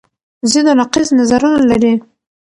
[0.51, 1.93] ضد و نقیص نظرونه لري